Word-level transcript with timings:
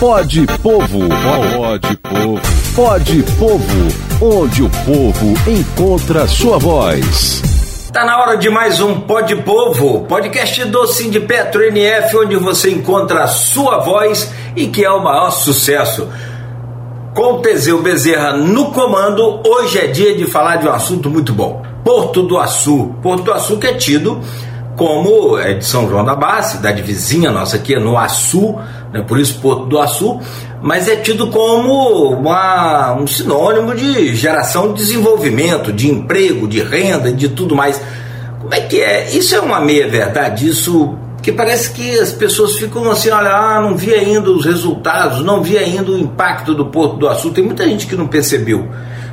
Pode 0.00 0.46
Povo. 0.62 0.98
Pode 1.58 1.96
Povo. 1.98 2.40
Pode 2.74 3.22
Povo. 3.38 4.34
Onde 4.40 4.62
o 4.62 4.70
povo 4.70 5.50
encontra 5.50 6.26
sua 6.26 6.58
voz. 6.58 7.42
Tá 7.92 8.06
na 8.06 8.18
hora 8.18 8.38
de 8.38 8.48
mais 8.48 8.80
um 8.80 8.98
Pode 8.98 9.36
Povo, 9.36 10.06
podcast 10.06 10.64
do 10.64 10.86
Sindipetro 10.86 11.62
NF, 11.64 12.16
onde 12.16 12.36
você 12.36 12.70
encontra 12.70 13.24
a 13.24 13.26
sua 13.26 13.80
voz 13.80 14.32
e 14.56 14.68
que 14.68 14.82
é 14.82 14.90
o 14.90 15.04
maior 15.04 15.32
sucesso. 15.32 16.08
Com 17.14 17.42
Teseu 17.42 17.82
Bezerra 17.82 18.32
no 18.38 18.72
comando, 18.72 19.42
hoje 19.46 19.80
é 19.80 19.86
dia 19.86 20.16
de 20.16 20.24
falar 20.24 20.56
de 20.56 20.66
um 20.66 20.72
assunto 20.72 21.10
muito 21.10 21.34
bom. 21.34 21.62
Porto 21.84 22.22
do 22.22 22.38
Açu. 22.38 22.94
Porto 23.02 23.24
do 23.24 23.34
Açu 23.34 23.58
que 23.58 23.66
é 23.66 23.74
tido 23.74 24.18
como 24.80 25.36
é 25.36 25.52
de 25.52 25.66
São 25.66 25.86
João 25.90 26.02
da 26.02 26.14
Barra, 26.14 26.40
cidade 26.40 26.80
vizinha 26.80 27.30
nossa 27.30 27.56
aqui, 27.56 27.74
é 27.74 27.78
no 27.78 27.98
Açu, 27.98 28.58
né, 28.92 29.02
por 29.06 29.18
isso 29.18 29.40
Porto 29.40 29.66
do 29.66 29.78
Açu, 29.78 30.20
mas 30.62 30.88
é 30.88 30.96
tido 30.96 31.28
como 31.28 32.10
uma, 32.10 32.94
um 32.94 33.06
sinônimo 33.06 33.74
de 33.74 34.14
geração 34.14 34.72
de 34.72 34.82
desenvolvimento, 34.82 35.72
de 35.72 35.90
emprego, 35.90 36.46
de 36.46 36.62
renda, 36.62 37.12
de 37.12 37.28
tudo 37.28 37.54
mais. 37.54 37.80
Como 38.40 38.54
é 38.54 38.60
que 38.60 38.80
é? 38.80 39.08
Isso 39.10 39.34
é 39.34 39.40
uma 39.40 39.60
meia 39.60 39.88
verdade? 39.88 40.48
Isso 40.48 40.98
que 41.22 41.30
parece 41.30 41.72
que 41.72 41.98
as 41.98 42.12
pessoas 42.12 42.56
ficam 42.56 42.90
assim, 42.90 43.10
olha, 43.10 43.30
ah, 43.30 43.60
não 43.60 43.76
vi 43.76 43.92
ainda 43.92 44.30
os 44.30 44.44
resultados, 44.44 45.22
não 45.24 45.42
vi 45.42 45.58
ainda 45.58 45.90
o 45.90 45.98
impacto 45.98 46.54
do 46.54 46.66
Porto 46.66 46.96
do 46.96 47.08
Açu. 47.08 47.30
Tem 47.30 47.44
muita 47.44 47.68
gente 47.68 47.86
que 47.86 47.94
não 47.94 48.06
percebeu. 48.06 48.68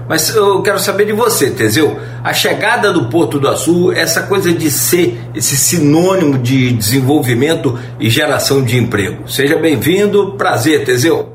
Mas 0.08 0.34
eu 0.34 0.62
quero 0.62 0.80
saber 0.80 1.06
de 1.06 1.12
você, 1.12 1.52
Teseu. 1.52 1.98
A 2.24 2.32
chegada 2.32 2.94
do 2.94 3.10
Porto 3.10 3.38
do 3.38 3.48
Açu, 3.48 3.92
essa 3.92 4.24
coisa 4.24 4.54
de 4.54 4.72
ser 4.72 5.20
esse 5.36 5.58
sinônimo 5.58 6.38
de 6.38 6.72
desenvolvimento 6.72 7.78
e 8.00 8.10
geração 8.10 8.64
de 8.64 8.78
emprego. 8.78 9.30
Seja 9.30 9.58
bem-vindo, 9.58 10.34
prazer, 10.38 10.86
Teseu. 10.86 11.34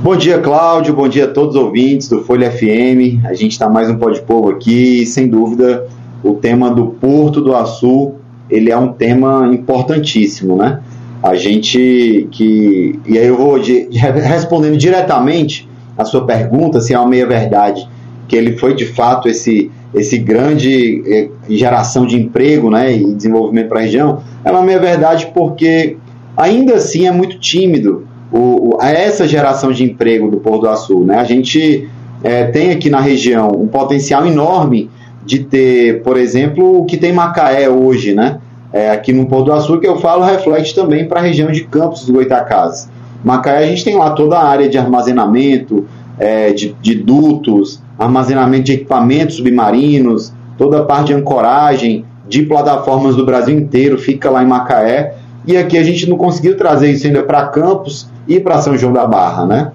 Bom 0.00 0.14
dia, 0.14 0.38
Cláudio. 0.38 0.94
Bom 0.94 1.08
dia 1.08 1.24
a 1.24 1.28
todos 1.28 1.56
os 1.56 1.60
ouvintes 1.60 2.08
do 2.08 2.22
Folha 2.22 2.52
FM. 2.52 3.24
A 3.24 3.34
gente 3.34 3.52
está 3.52 3.68
mais 3.68 3.90
um 3.90 3.96
Pode 3.96 4.22
Povo 4.22 4.50
aqui 4.50 5.02
e, 5.02 5.06
sem 5.06 5.26
dúvida, 5.26 5.88
o 6.22 6.34
tema 6.34 6.70
do 6.70 6.86
Porto 6.86 7.40
do 7.40 7.54
Açu, 7.56 8.14
ele 8.50 8.70
é 8.70 8.76
um 8.76 8.92
tema 8.92 9.50
importantíssimo, 9.52 10.56
né? 10.56 10.80
A 11.22 11.34
gente 11.34 12.28
que... 12.30 12.98
E 13.06 13.18
aí 13.18 13.26
eu 13.26 13.36
vou 13.36 13.58
de, 13.58 13.88
respondendo 13.90 14.76
diretamente 14.76 15.68
a 15.96 16.04
sua 16.04 16.26
pergunta, 16.26 16.80
se 16.80 16.92
é 16.92 16.98
uma 16.98 17.08
meia-verdade 17.08 17.88
que 18.28 18.36
ele 18.36 18.56
foi 18.56 18.74
de 18.74 18.86
fato 18.86 19.28
esse, 19.28 19.70
esse 19.94 20.18
grande 20.18 21.02
eh, 21.06 21.28
geração 21.48 22.06
de 22.06 22.16
emprego 22.16 22.70
né, 22.70 22.94
e 22.94 23.14
desenvolvimento 23.14 23.68
para 23.68 23.78
a 23.78 23.82
região, 23.82 24.22
ela 24.44 24.60
não 24.60 24.68
é 24.68 24.78
verdade 24.78 25.30
porque 25.32 25.96
ainda 26.36 26.74
assim 26.74 27.06
é 27.06 27.10
muito 27.10 27.38
tímido 27.38 28.06
o, 28.32 28.76
o, 28.76 28.82
essa 28.82 29.28
geração 29.28 29.70
de 29.72 29.84
emprego 29.84 30.30
do 30.30 30.38
Porto 30.38 30.62
do 30.62 30.68
Açu. 30.68 31.04
Né? 31.04 31.16
A 31.16 31.24
gente 31.24 31.88
é, 32.22 32.44
tem 32.44 32.70
aqui 32.70 32.90
na 32.90 33.00
região 33.00 33.48
um 33.48 33.68
potencial 33.68 34.26
enorme 34.26 34.90
de 35.24 35.40
ter, 35.40 36.02
por 36.02 36.16
exemplo, 36.16 36.80
o 36.80 36.84
que 36.84 36.96
tem 36.96 37.12
Macaé 37.12 37.68
hoje, 37.68 38.14
né? 38.14 38.38
É, 38.72 38.90
aqui 38.90 39.12
no 39.12 39.26
Porto 39.26 39.52
do 39.66 39.80
que 39.80 39.86
eu 39.86 39.98
falo, 39.98 40.24
reflete 40.24 40.74
também 40.74 41.06
para 41.06 41.20
a 41.20 41.22
região 41.22 41.50
de 41.50 41.64
Campos 41.64 42.04
do 42.04 42.12
Goitacazes. 42.12 42.88
Macaé, 43.24 43.58
a 43.64 43.66
gente 43.66 43.84
tem 43.84 43.96
lá 43.96 44.10
toda 44.10 44.36
a 44.36 44.46
área 44.46 44.68
de 44.68 44.76
armazenamento, 44.76 45.86
é, 46.18 46.52
de, 46.52 46.76
de 46.80 46.94
dutos, 46.96 47.80
armazenamento 47.98 48.64
de 48.64 48.72
equipamentos 48.74 49.36
submarinos, 49.36 50.32
toda 50.58 50.80
a 50.80 50.84
parte 50.84 51.08
de 51.08 51.14
ancoragem 51.14 52.04
de 52.28 52.42
plataformas 52.42 53.16
do 53.16 53.24
Brasil 53.24 53.56
inteiro 53.56 53.98
fica 53.98 54.30
lá 54.30 54.42
em 54.42 54.46
Macaé. 54.46 55.14
E 55.46 55.56
aqui 55.56 55.78
a 55.78 55.82
gente 55.82 56.08
não 56.08 56.16
conseguiu 56.16 56.56
trazer 56.56 56.90
isso 56.90 57.06
ainda 57.06 57.22
para 57.22 57.46
Campos 57.48 58.08
e 58.26 58.40
para 58.40 58.60
São 58.60 58.76
João 58.76 58.92
da 58.92 59.06
Barra, 59.06 59.46
né? 59.46 59.72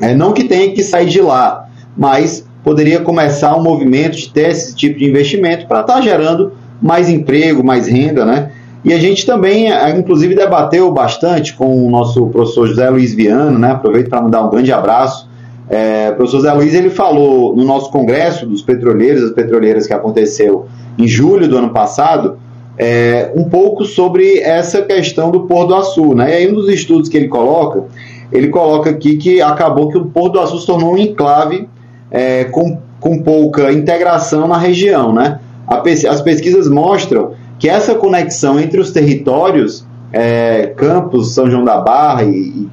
É, 0.00 0.14
não 0.14 0.32
que 0.32 0.44
tenha 0.44 0.72
que 0.72 0.82
sair 0.82 1.08
de 1.08 1.20
lá, 1.20 1.66
mas 1.96 2.47
poderia 2.68 3.00
começar 3.00 3.56
um 3.56 3.62
movimento 3.62 4.16
de 4.16 4.28
ter 4.28 4.50
esse 4.50 4.74
tipo 4.74 4.98
de 4.98 5.06
investimento 5.06 5.66
para 5.66 5.80
estar 5.80 5.94
tá 5.94 6.00
gerando 6.00 6.52
mais 6.82 7.08
emprego, 7.08 7.64
mais 7.64 7.86
renda, 7.86 8.24
né? 8.24 8.50
E 8.84 8.92
a 8.92 8.98
gente 8.98 9.24
também, 9.24 9.72
é, 9.72 9.90
inclusive, 9.96 10.34
debateu 10.34 10.90
bastante 10.92 11.54
com 11.54 11.86
o 11.86 11.90
nosso 11.90 12.26
professor 12.26 12.66
José 12.66 12.88
Luiz 12.90 13.14
Viano, 13.14 13.58
né? 13.58 13.72
Aproveito 13.72 14.08
para 14.08 14.20
mandar 14.20 14.42
um 14.44 14.50
grande 14.50 14.72
abraço 14.72 15.28
é, 15.68 16.10
o 16.12 16.16
professor 16.16 16.40
Zé 16.40 16.52
Luiz 16.52 16.72
ele 16.72 16.88
falou 16.88 17.54
no 17.54 17.62
nosso 17.62 17.90
congresso 17.90 18.46
dos 18.46 18.62
petroleiros, 18.62 19.22
as 19.22 19.32
petroleiras 19.32 19.86
que 19.86 19.92
aconteceu 19.92 20.66
em 20.96 21.06
julho 21.06 21.46
do 21.46 21.58
ano 21.58 21.70
passado, 21.70 22.38
é, 22.78 23.30
um 23.36 23.44
pouco 23.44 23.84
sobre 23.84 24.38
essa 24.38 24.80
questão 24.82 25.30
do 25.30 25.40
Porto 25.40 25.68
do 25.68 25.74
Açu. 25.74 26.14
Né? 26.14 26.30
E 26.30 26.34
aí 26.34 26.50
um 26.50 26.54
dos 26.54 26.68
estudos 26.68 27.08
que 27.08 27.16
ele 27.16 27.28
coloca, 27.28 27.84
ele 28.32 28.48
coloca 28.48 28.88
aqui 28.88 29.16
que 29.16 29.42
acabou 29.42 29.88
que 29.88 29.98
o 29.98 30.06
Porto 30.06 30.34
do 30.34 30.40
Açu 30.40 30.58
se 30.58 30.66
tornou 30.66 30.94
um 30.94 30.96
enclave 30.96 31.68
é, 32.10 32.44
com, 32.44 32.78
com 33.00 33.22
pouca 33.22 33.72
integração 33.72 34.46
na 34.48 34.58
região. 34.58 35.12
Né? 35.12 35.38
as 36.08 36.22
pesquisas 36.22 36.68
mostram 36.68 37.32
que 37.58 37.68
essa 37.68 37.94
conexão 37.94 38.58
entre 38.58 38.80
os 38.80 38.90
territórios, 38.90 39.86
é, 40.12 40.72
Campos, 40.76 41.34
São 41.34 41.50
João 41.50 41.64
da 41.64 41.78
Barra 41.78 42.24
e, 42.24 42.30
e 42.30 42.68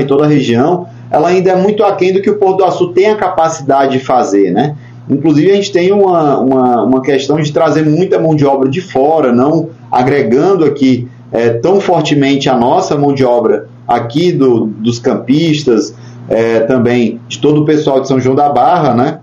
e 0.00 0.04
toda 0.04 0.24
a 0.24 0.28
região, 0.28 0.86
ela 1.10 1.28
ainda 1.28 1.50
é 1.50 1.56
muito 1.56 1.84
aquém 1.84 2.12
do 2.12 2.20
que 2.20 2.30
o 2.30 2.36
Porto 2.36 2.58
do 2.58 2.64
Açu 2.64 2.88
tem 2.88 3.10
a 3.10 3.16
capacidade 3.16 3.98
de 3.98 4.04
fazer, 4.04 4.50
né? 4.50 4.74
Inclusive, 5.08 5.52
a 5.52 5.54
gente 5.54 5.70
tem 5.70 5.92
uma, 5.92 6.40
uma, 6.40 6.82
uma 6.82 7.02
questão 7.02 7.38
de 7.38 7.52
trazer 7.52 7.84
muita 7.84 8.18
mão 8.18 8.34
de 8.34 8.44
obra 8.46 8.68
de 8.68 8.80
fora, 8.80 9.32
não 9.32 9.68
agregando 9.92 10.64
aqui 10.64 11.06
é, 11.30 11.50
tão 11.50 11.80
fortemente 11.80 12.48
a 12.48 12.56
nossa 12.56 12.96
mão 12.96 13.12
de 13.12 13.24
obra 13.24 13.68
aqui 13.86 14.32
do, 14.32 14.66
dos 14.66 14.98
campistas, 14.98 15.94
é, 16.28 16.60
também 16.60 17.20
de 17.28 17.38
todo 17.38 17.62
o 17.62 17.64
pessoal 17.64 18.00
de 18.00 18.08
São 18.08 18.20
João 18.20 18.34
da 18.34 18.48
Barra, 18.48 18.94
né? 18.94 19.18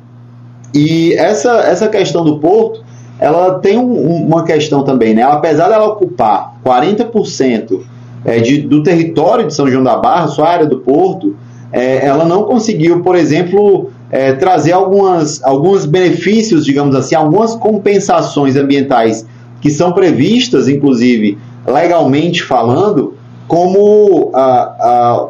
E 0.73 1.13
essa, 1.13 1.51
essa 1.62 1.88
questão 1.88 2.23
do 2.23 2.39
porto, 2.39 2.84
ela 3.19 3.59
tem 3.59 3.78
um, 3.78 4.25
uma 4.25 4.44
questão 4.44 4.84
também, 4.84 5.13
né? 5.13 5.23
Apesar 5.23 5.69
dela 5.69 5.85
ocupar 5.85 6.56
40% 6.66 7.79
é, 8.23 8.39
de, 8.39 8.62
do 8.62 8.84
território 8.84 9.47
de 9.47 9.53
São 9.53 9.69
João 9.69 9.84
da 9.84 9.97
Barra, 9.97 10.28
sua 10.28 10.47
área 10.47 10.66
do 10.66 10.79
porto, 10.79 11.35
é, 11.72 12.06
ela 12.06 12.25
não 12.25 12.44
conseguiu, 12.44 13.01
por 13.01 13.16
exemplo, 13.16 13.91
é, 14.09 14.33
trazer 14.33 14.73
algumas, 14.73 15.44
alguns 15.44 15.85
benefícios, 15.85 16.66
digamos 16.66 16.95
assim, 16.95 17.16
algumas 17.16 17.56
compensações 17.56 18.56
ambientais 18.56 19.25
que 19.62 19.69
são 19.69 19.91
previstas, 19.91 20.68
inclusive 20.68 21.38
legalmente 21.66 22.44
falando, 22.44 23.16
como 23.47 24.31
a, 24.33 24.41
a 24.41 25.28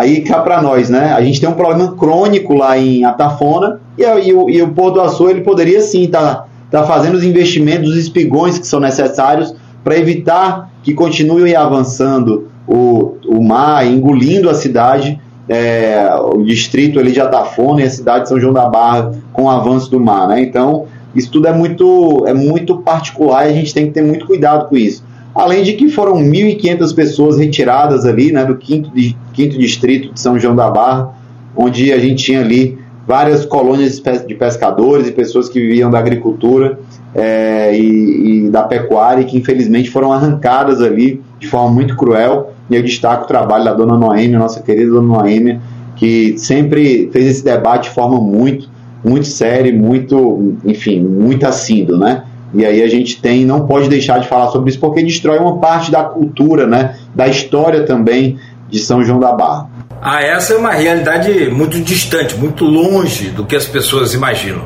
aí 0.00 0.22
cá 0.22 0.40
para 0.40 0.62
nós, 0.62 0.88
né? 0.88 1.12
A 1.12 1.22
gente 1.22 1.40
tem 1.40 1.48
um 1.48 1.54
problema 1.54 1.94
crônico 1.94 2.54
lá 2.54 2.78
em 2.78 3.04
Atafona 3.04 3.80
e, 3.98 4.02
e, 4.02 4.32
o, 4.32 4.48
e 4.48 4.62
o 4.62 4.68
Porto 4.68 5.00
Açu 5.00 5.28
ele 5.28 5.42
poderia 5.42 5.80
sim 5.80 6.04
estar 6.04 6.34
tá, 6.34 6.46
tá 6.70 6.84
fazendo 6.84 7.14
os 7.14 7.24
investimentos, 7.24 7.90
os 7.90 7.96
espigões 7.96 8.58
que 8.58 8.66
são 8.66 8.80
necessários 8.80 9.54
para 9.84 9.96
evitar 9.96 10.70
que 10.82 10.94
continue 10.94 11.54
avançando 11.54 12.48
o, 12.66 13.16
o 13.26 13.42
mar, 13.42 13.86
engolindo 13.86 14.48
a 14.48 14.54
cidade, 14.54 15.20
é, 15.48 16.08
o 16.22 16.42
distrito 16.42 16.98
ali 16.98 17.12
de 17.12 17.20
Atafona 17.20 17.82
e 17.82 17.84
a 17.84 17.90
cidade 17.90 18.22
de 18.22 18.28
São 18.28 18.40
João 18.40 18.52
da 18.52 18.68
Barra 18.68 19.12
com 19.32 19.44
o 19.44 19.50
avanço 19.50 19.90
do 19.90 20.00
mar. 20.00 20.28
Né? 20.28 20.40
Então, 20.42 20.86
isso 21.14 21.30
tudo 21.30 21.48
é 21.48 21.52
muito, 21.52 22.24
é 22.26 22.32
muito 22.32 22.78
particular 22.78 23.46
e 23.46 23.50
a 23.50 23.54
gente 23.54 23.74
tem 23.74 23.86
que 23.86 23.92
ter 23.92 24.02
muito 24.02 24.26
cuidado 24.26 24.68
com 24.68 24.76
isso. 24.76 25.04
Além 25.34 25.62
de 25.62 25.74
que 25.74 25.88
foram 25.88 26.16
1.500 26.16 26.94
pessoas 26.94 27.38
retiradas 27.38 28.04
ali 28.04 28.32
né, 28.32 28.44
do 28.44 28.56
quinto, 28.56 28.90
quinto 29.32 29.58
distrito 29.58 30.12
de 30.12 30.20
São 30.20 30.38
João 30.38 30.56
da 30.56 30.70
Barra, 30.70 31.12
onde 31.56 31.92
a 31.92 31.98
gente 31.98 32.24
tinha 32.24 32.40
ali 32.40 32.78
várias 33.06 33.44
colônias 33.44 34.00
de 34.26 34.34
pescadores 34.34 35.08
e 35.08 35.12
pessoas 35.12 35.48
que 35.48 35.58
viviam 35.58 35.90
da 35.90 35.98
agricultura 35.98 36.78
é, 37.14 37.76
e, 37.76 38.46
e, 38.46 38.50
da 38.50 38.62
pecuária, 38.62 39.24
que 39.24 39.36
infelizmente 39.36 39.90
foram 39.90 40.12
arrancadas 40.12 40.80
ali 40.80 41.20
de 41.38 41.48
forma 41.48 41.72
muito 41.72 41.96
cruel. 41.96 42.52
E 42.68 42.76
eu 42.76 42.82
destaco 42.82 43.24
o 43.24 43.26
trabalho 43.26 43.64
da 43.64 43.74
dona 43.74 43.96
Noêmia, 43.96 44.38
nossa 44.38 44.62
querida 44.62 44.92
dona 44.92 45.18
Noêmia, 45.18 45.60
que 45.96 46.38
sempre 46.38 47.10
fez 47.12 47.26
esse 47.26 47.44
debate 47.44 47.88
de 47.88 47.94
forma 47.94 48.20
muito, 48.20 48.68
muito 49.04 49.26
séria, 49.26 49.72
muito, 49.72 50.54
enfim, 50.64 51.00
muito 51.00 51.44
assíduo, 51.44 51.98
né? 51.98 52.22
E 52.52 52.64
aí 52.64 52.82
a 52.82 52.88
gente 52.88 53.20
tem, 53.20 53.44
não 53.44 53.66
pode 53.66 53.88
deixar 53.88 54.18
de 54.18 54.28
falar 54.28 54.50
sobre 54.50 54.70
isso, 54.70 54.80
porque 54.80 55.02
destrói 55.02 55.38
uma 55.38 55.58
parte 55.58 55.90
da 55.90 56.02
cultura, 56.02 56.66
né? 56.66 56.96
Da 57.14 57.28
história 57.28 57.84
também 57.84 58.38
de 58.68 58.78
São 58.78 59.04
João 59.04 59.20
da 59.20 59.32
Barra. 59.32 59.68
Ah, 60.02 60.22
essa 60.22 60.54
é 60.54 60.56
uma 60.56 60.72
realidade 60.72 61.50
muito 61.50 61.78
distante, 61.80 62.34
muito 62.36 62.64
longe 62.64 63.28
do 63.28 63.44
que 63.44 63.54
as 63.54 63.66
pessoas 63.66 64.14
imaginam. 64.14 64.62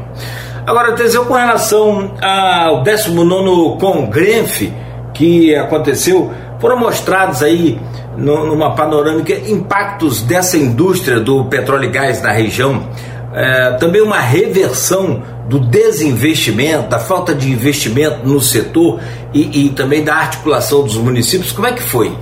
Agora, 0.66 0.92
Teseu, 0.92 1.24
com 1.26 1.34
relação 1.34 2.14
ao 2.22 2.82
19 2.82 3.78
Congrenf 3.78 4.62
que 5.12 5.54
aconteceu, 5.54 6.30
foram 6.58 6.78
mostrados 6.78 7.42
aí 7.42 7.78
numa 8.16 8.74
panorâmica 8.74 9.34
impactos 9.50 10.22
dessa 10.22 10.56
indústria 10.56 11.20
do 11.20 11.44
petróleo 11.46 11.84
e 11.84 11.90
gás 11.90 12.22
na 12.22 12.30
região, 12.30 12.88
é, 13.34 13.72
também 13.72 14.00
uma 14.00 14.20
reversão 14.20 15.22
do 15.48 15.58
desinvestimento, 15.58 16.88
da 16.88 16.98
falta 16.98 17.34
de 17.34 17.50
investimento 17.50 18.26
no 18.26 18.40
setor 18.40 19.00
e, 19.34 19.66
e 19.66 19.68
também 19.70 20.02
da 20.02 20.14
articulação 20.14 20.84
dos 20.84 20.96
municípios. 20.96 21.52
Como 21.52 21.66
é 21.66 21.72
que 21.72 21.82
foi? 21.82 22.16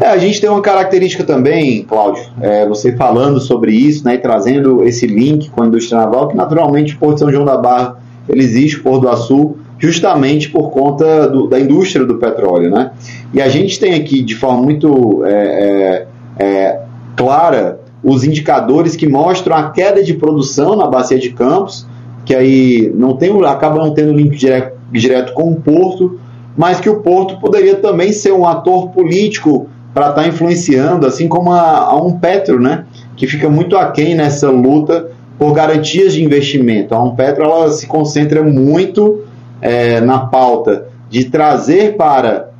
É, 0.00 0.06
a 0.06 0.18
gente 0.18 0.40
tem 0.40 0.48
uma 0.48 0.62
característica 0.62 1.24
também, 1.24 1.82
Cláudio, 1.82 2.22
é, 2.40 2.66
você 2.66 2.96
falando 2.96 3.40
sobre 3.40 3.72
isso, 3.72 4.04
né, 4.04 4.14
e 4.14 4.18
trazendo 4.18 4.84
esse 4.84 5.06
link 5.06 5.50
com 5.50 5.62
a 5.62 5.66
indústria 5.66 5.98
naval, 5.98 6.28
que 6.28 6.36
naturalmente 6.36 6.94
o 6.94 6.98
Porto 6.98 7.18
São 7.18 7.30
João 7.30 7.44
da 7.44 7.56
Barra 7.56 7.98
ele 8.28 8.42
existe, 8.42 8.78
o 8.78 8.82
Porto 8.82 9.02
do 9.02 9.08
Açu, 9.08 9.56
justamente 9.78 10.50
por 10.50 10.70
conta 10.70 11.26
do, 11.28 11.46
da 11.48 11.58
indústria 11.58 12.04
do 12.04 12.16
petróleo, 12.16 12.70
né? 12.70 12.92
E 13.32 13.40
a 13.40 13.48
gente 13.48 13.80
tem 13.80 13.94
aqui 13.94 14.22
de 14.22 14.36
forma 14.36 14.62
muito 14.62 15.24
é, 15.24 16.06
é, 16.38 16.44
é 16.44 16.80
clara 17.16 17.79
os 18.02 18.24
indicadores 18.24 18.96
que 18.96 19.06
mostram 19.06 19.56
a 19.56 19.70
queda 19.70 20.02
de 20.02 20.14
produção 20.14 20.76
na 20.76 20.86
bacia 20.86 21.18
de 21.18 21.30
Campos, 21.30 21.86
que 22.24 22.34
aí 22.34 22.92
não 22.94 23.16
tem, 23.16 23.30
acaba 23.44 23.78
não 23.78 23.92
tendo 23.92 24.12
link 24.12 24.36
direto, 24.36 24.78
direto 24.90 25.32
com 25.32 25.50
o 25.52 25.56
porto, 25.56 26.18
mas 26.56 26.80
que 26.80 26.88
o 26.88 27.00
porto 27.00 27.38
poderia 27.38 27.76
também 27.76 28.12
ser 28.12 28.32
um 28.32 28.46
ator 28.46 28.90
político 28.90 29.68
para 29.92 30.10
estar 30.10 30.22
tá 30.22 30.28
influenciando, 30.28 31.06
assim 31.06 31.28
como 31.28 31.52
a, 31.52 31.78
a 31.78 31.96
Umpetro, 31.96 32.60
né, 32.60 32.84
que 33.16 33.26
fica 33.26 33.48
muito 33.48 33.76
aquém 33.76 34.14
nessa 34.14 34.50
luta 34.50 35.08
por 35.38 35.52
garantias 35.52 36.12
de 36.12 36.22
investimento. 36.22 36.94
A 36.94 37.02
Umpetro 37.02 37.44
ela 37.44 37.70
se 37.70 37.86
concentra 37.86 38.42
muito 38.42 39.22
é, 39.60 40.00
na 40.00 40.20
pauta 40.20 40.86
de 41.08 41.24
trazer 41.24 41.96
para 41.96 42.50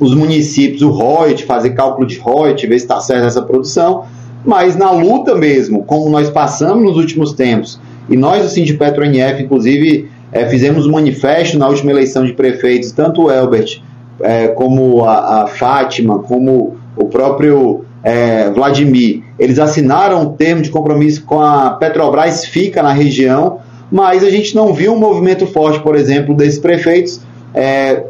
os 0.00 0.14
municípios 0.14 0.82
o 0.82 0.90
ROIT, 0.90 1.44
fazer 1.44 1.70
cálculo 1.70 2.06
de 2.06 2.18
ROIT, 2.18 2.66
ver 2.66 2.78
se 2.78 2.84
está 2.84 3.00
certa 3.00 3.26
essa 3.26 3.42
produção, 3.42 4.04
mas 4.44 4.76
na 4.76 4.90
luta 4.90 5.34
mesmo, 5.34 5.82
como 5.84 6.08
nós 6.08 6.30
passamos 6.30 6.84
nos 6.84 6.96
últimos 6.96 7.32
tempos, 7.32 7.80
e 8.08 8.16
nós, 8.16 8.44
assim, 8.44 8.62
de 8.62 8.74
PetroNF, 8.74 9.42
inclusive, 9.42 10.08
é, 10.30 10.46
fizemos 10.46 10.86
um 10.86 10.92
manifesto 10.92 11.58
na 11.58 11.68
última 11.68 11.90
eleição 11.90 12.24
de 12.24 12.32
prefeitos, 12.32 12.92
tanto 12.92 13.22
o 13.22 13.30
Elbert 13.30 13.80
é, 14.20 14.48
como 14.48 15.04
a, 15.04 15.42
a, 15.42 15.46
Fátima, 15.46 16.20
como 16.20 16.76
o 16.96 17.04
próprio 17.06 17.84
é, 18.02 18.50
Vladimir, 18.50 19.22
eles 19.38 19.58
assinaram 19.58 20.22
um 20.22 20.32
termo 20.32 20.62
de 20.62 20.70
compromisso 20.70 21.24
com 21.24 21.40
a 21.40 21.70
Petrobras, 21.70 22.44
fica 22.44 22.82
na 22.82 22.92
região, 22.92 23.58
mas 23.90 24.22
a 24.22 24.30
gente 24.30 24.54
não 24.54 24.72
viu 24.72 24.94
um 24.94 24.98
movimento 24.98 25.46
forte, 25.46 25.80
por 25.80 25.96
exemplo, 25.96 26.34
desses 26.34 26.58
prefeitos 26.58 27.20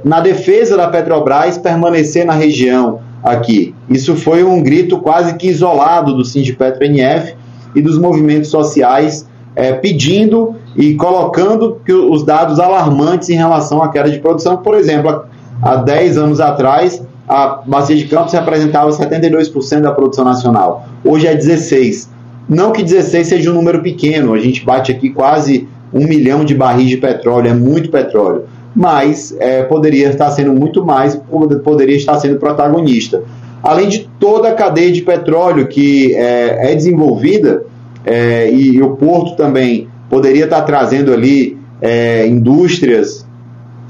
na 0.03 0.19
defesa 0.21 0.77
da 0.77 0.89
Petrobras 0.89 1.57
permanecer 1.57 2.27
na 2.27 2.33
região 2.33 2.99
aqui. 3.27 3.75
Isso 3.91 4.15
foi 4.15 4.45
um 4.45 4.63
grito 4.63 4.99
quase 4.99 5.35
que 5.35 5.49
isolado 5.49 6.15
do 6.15 6.25
Sindipetro 6.25 6.85
NF 6.85 7.35
e 7.75 7.83
dos 7.83 7.99
movimentos 7.99 8.49
sociais 8.49 9.29
é, 9.57 9.73
pedindo 9.73 10.55
e 10.77 10.95
colocando 10.95 11.81
os 12.09 12.25
dados 12.25 12.61
alarmantes 12.61 13.29
em 13.29 13.35
relação 13.35 13.83
à 13.83 13.89
queda 13.89 14.11
de 14.11 14.21
produção. 14.21 14.59
Por 14.59 14.75
exemplo, 14.75 15.25
há 15.61 15.77
10 15.77 16.19
anos 16.19 16.41
atrás, 16.41 17.03
a 17.29 17.63
Bacia 17.67 17.97
de 17.97 18.07
Campos 18.07 18.33
representava 18.33 18.91
72% 18.91 19.81
da 19.81 19.91
produção 19.91 20.25
nacional. 20.25 20.87
Hoje 21.05 21.27
é 21.27 21.37
16%. 21.37 22.09
Não 22.49 22.71
que 22.71 22.81
16 22.81 23.27
seja 23.27 23.51
um 23.51 23.55
número 23.55 23.83
pequeno, 23.83 24.33
a 24.33 24.39
gente 24.39 24.65
bate 24.65 24.93
aqui 24.93 25.11
quase 25.11 25.67
um 25.93 26.07
milhão 26.07 26.45
de 26.45 26.55
barris 26.55 26.89
de 26.89 26.97
petróleo, 26.97 27.49
é 27.49 27.55
muito 27.55 27.91
petróleo. 27.91 28.45
Mas 28.77 29.35
é, 29.41 29.63
poderia 29.63 30.11
estar 30.11 30.31
sendo 30.31 30.53
muito 30.53 30.85
mais, 30.85 31.19
poderia 31.65 31.97
estar 31.97 32.17
sendo 32.19 32.39
protagonista. 32.39 33.23
Além 33.63 33.89
de 33.89 34.09
toda 34.21 34.51
a 34.51 34.53
cadeia 34.53 34.93
de 34.93 35.01
petróleo 35.01 35.67
que 35.67 36.15
é, 36.15 36.73
é 36.73 36.75
desenvolvida, 36.75 37.65
é, 38.05 38.51
e, 38.51 38.75
e, 38.75 38.83
o 38.83 38.91
porto 38.91 39.35
também 39.35 39.89
poderia 40.09 40.45
estar 40.45 40.63
trazendo 40.63 41.13
ali 41.13 41.59
é, 41.81 42.27
indústrias 42.27 43.27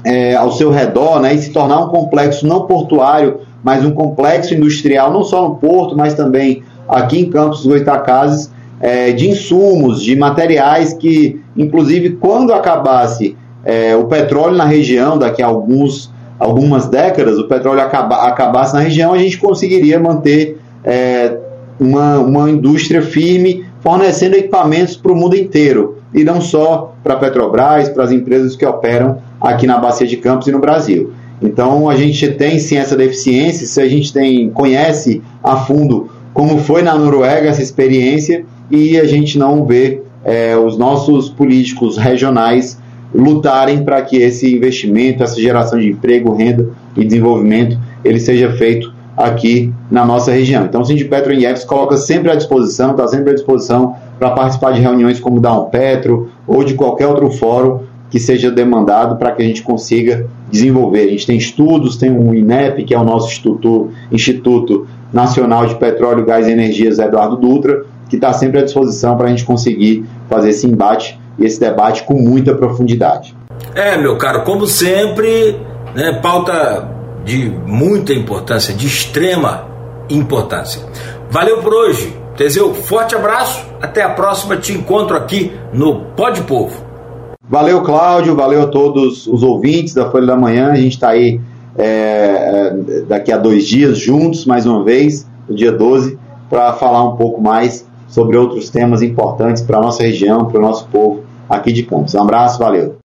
é, 0.03 0.35
ao 0.35 0.51
seu 0.51 0.71
redor, 0.71 1.19
né, 1.19 1.35
e 1.35 1.37
se 1.37 1.51
tornar 1.51 1.81
um 1.81 1.89
complexo 1.89 2.47
não 2.47 2.65
portuário, 2.65 3.41
mas 3.63 3.85
um 3.85 3.91
complexo 3.91 4.53
industrial, 4.53 5.11
não 5.11 5.23
só 5.23 5.47
no 5.47 5.55
porto, 5.55 5.95
mas 5.95 6.13
também 6.13 6.63
aqui 6.87 7.19
em 7.19 7.29
Campos 7.29 7.59
dos 7.59 7.67
Goitacazes, 7.67 8.49
é, 8.79 9.11
de 9.11 9.29
insumos, 9.29 10.01
de 10.01 10.15
materiais 10.15 10.93
que, 10.93 11.41
inclusive, 11.55 12.11
quando 12.11 12.53
acabasse 12.53 13.35
é, 13.67 13.93
o 13.97 14.05
petróleo 14.05 14.55
na 14.55 14.63
região, 14.63 15.17
daqui 15.17 15.43
a 15.43 15.47
alguns, 15.47 16.09
algumas 16.39 16.87
décadas, 16.87 17.37
o 17.37 17.49
petróleo 17.49 17.81
acaba, 17.81 18.25
acabasse 18.25 18.73
na 18.73 18.79
região, 18.79 19.13
a 19.13 19.17
gente 19.17 19.37
conseguiria 19.37 19.99
manter 19.99 20.57
é, 20.85 21.37
uma, 21.77 22.17
uma 22.19 22.49
indústria 22.49 23.01
firme 23.01 23.65
fornecendo 23.81 24.37
equipamentos 24.37 24.95
para 24.95 25.11
o 25.11 25.15
mundo 25.15 25.35
inteiro 25.35 25.97
e 26.13 26.23
não 26.23 26.39
só 26.39 26.93
para 27.03 27.15
a 27.15 27.17
Petrobras, 27.17 27.89
para 27.89 28.05
as 28.05 28.11
empresas 28.13 28.55
que 28.55 28.65
operam 28.65 29.17
aqui 29.41 29.67
na 29.67 29.77
Bacia 29.77 30.07
de 30.07 30.15
Campos 30.15 30.47
e 30.47 30.51
no 30.53 30.59
Brasil. 30.59 31.11
Então 31.41 31.89
a 31.89 31.97
gente 31.97 32.25
tem 32.31 32.57
sim 32.59 32.77
essa 32.77 32.95
deficiência, 32.95 33.67
se 33.67 33.81
a 33.81 33.87
gente 33.87 34.13
tem 34.13 34.49
conhece 34.49 35.21
a 35.43 35.57
fundo 35.57 36.09
como 36.33 36.57
foi 36.59 36.83
na 36.83 36.97
Noruega 36.97 37.49
essa 37.49 37.61
experiência 37.61 38.45
e 38.71 38.97
a 38.97 39.03
gente 39.03 39.37
não 39.37 39.65
vê 39.65 40.01
é, 40.23 40.55
os 40.55 40.77
nossos 40.77 41.27
políticos 41.27 41.97
regionais 41.97 42.79
lutarem 43.13 43.83
para 43.83 44.01
que 44.01 44.17
esse 44.17 44.53
investimento, 44.53 45.23
essa 45.23 45.39
geração 45.39 45.79
de 45.79 45.89
emprego, 45.89 46.33
renda 46.33 46.69
e 46.95 47.05
desenvolvimento, 47.05 47.77
ele 48.03 48.19
seja 48.19 48.51
feito 48.53 48.93
aqui 49.15 49.73
na 49.89 50.05
nossa 50.05 50.31
região. 50.31 50.65
Então, 50.65 50.81
o 50.81 50.85
Sindipetro 50.85 51.33
IEFS 51.33 51.65
coloca 51.65 51.97
sempre 51.97 52.31
à 52.31 52.35
disposição, 52.35 52.91
está 52.91 53.07
sempre 53.07 53.31
à 53.31 53.33
disposição 53.33 53.95
para 54.19 54.31
participar 54.31 54.71
de 54.73 54.81
reuniões 54.81 55.19
como 55.19 55.39
da 55.39 55.59
Petro 55.61 56.29
ou 56.45 56.63
de 56.63 56.75
qualquer 56.75 57.07
outro 57.07 57.31
fórum 57.31 57.79
que 58.09 58.19
seja 58.19 58.49
demandado 58.51 59.17
para 59.17 59.31
que 59.31 59.41
a 59.41 59.45
gente 59.45 59.63
consiga 59.63 60.27
desenvolver. 60.49 61.01
A 61.01 61.09
gente 61.09 61.25
tem 61.25 61.37
estudos, 61.37 61.97
tem 61.97 62.11
o 62.11 62.33
INEP, 62.33 62.83
que 62.83 62.93
é 62.93 62.99
o 62.99 63.03
nosso 63.03 63.27
Instituto, 63.27 63.89
Instituto 64.11 64.87
Nacional 65.11 65.65
de 65.65 65.75
Petróleo, 65.75 66.25
Gás 66.25 66.47
e 66.47 66.51
Energias 66.51 66.99
Eduardo 66.99 67.35
Dutra, 67.35 67.85
que 68.09 68.15
está 68.15 68.31
sempre 68.31 68.59
à 68.59 68.63
disposição 68.63 69.17
para 69.17 69.27
a 69.27 69.29
gente 69.29 69.43
conseguir 69.43 70.05
fazer 70.29 70.49
esse 70.49 70.65
embate 70.65 71.19
esse 71.39 71.59
debate 71.59 72.03
com 72.03 72.15
muita 72.15 72.55
profundidade. 72.55 73.35
É, 73.75 73.97
meu 73.97 74.17
caro, 74.17 74.43
como 74.43 74.65
sempre, 74.65 75.59
né, 75.95 76.19
pauta 76.21 76.89
de 77.23 77.49
muita 77.65 78.13
importância, 78.13 78.73
de 78.73 78.87
extrema 78.87 79.67
importância. 80.09 80.81
Valeu 81.29 81.61
por 81.61 81.73
hoje. 81.73 82.15
Teseu, 82.37 82.73
forte 82.73 83.15
abraço. 83.15 83.65
Até 83.81 84.01
a 84.01 84.09
próxima. 84.09 84.55
Te 84.57 84.73
encontro 84.73 85.17
aqui 85.17 85.51
no 85.73 86.05
Pode 86.15 86.41
Povo. 86.41 86.85
Valeu, 87.49 87.81
Cláudio. 87.81 88.35
Valeu 88.35 88.63
a 88.63 88.67
todos 88.67 89.27
os 89.27 89.43
ouvintes 89.43 89.93
da 89.93 90.09
Folha 90.09 90.25
da 90.25 90.37
Manhã. 90.37 90.71
A 90.71 90.75
gente 90.75 90.93
está 90.93 91.09
aí 91.09 91.41
é, 91.77 91.85
é, 91.85 93.01
daqui 93.07 93.31
a 93.31 93.37
dois 93.37 93.67
dias 93.67 93.97
juntos, 93.97 94.45
mais 94.45 94.65
uma 94.65 94.83
vez, 94.83 95.27
no 95.47 95.55
dia 95.55 95.71
12, 95.71 96.17
para 96.49 96.73
falar 96.73 97.03
um 97.03 97.15
pouco 97.17 97.41
mais 97.41 97.85
sobre 98.07 98.37
outros 98.37 98.69
temas 98.69 99.01
importantes 99.01 99.61
para 99.61 99.77
a 99.77 99.81
nossa 99.81 100.01
região, 100.03 100.45
para 100.45 100.59
o 100.59 100.61
nosso 100.61 100.87
povo 100.87 101.26
aqui 101.49 101.73
de 101.73 101.83
Campos. 101.83 102.13
Um 102.15 102.21
abraço, 102.21 102.59
valeu. 102.59 102.97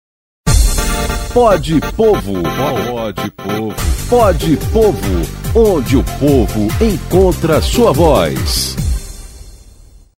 Pode 1.32 1.80
Povo. 1.96 2.42
Pode 2.90 3.30
Povo. 3.30 3.74
Pode 4.08 4.56
Povo. 4.72 5.42
Onde 5.54 5.96
o 5.96 6.04
povo 6.04 6.68
encontra 6.82 7.60
sua 7.60 7.92
voz. 7.92 8.81